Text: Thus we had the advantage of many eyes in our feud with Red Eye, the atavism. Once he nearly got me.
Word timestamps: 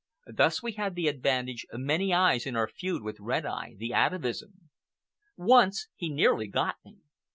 Thus 0.33 0.63
we 0.63 0.71
had 0.71 0.95
the 0.95 1.07
advantage 1.07 1.63
of 1.69 1.79
many 1.79 2.11
eyes 2.11 2.47
in 2.47 2.55
our 2.55 2.67
feud 2.67 3.03
with 3.03 3.19
Red 3.19 3.45
Eye, 3.45 3.75
the 3.77 3.93
atavism. 3.93 4.71
Once 5.37 5.89
he 5.93 6.09
nearly 6.09 6.47
got 6.47 6.77
me. 6.83 7.01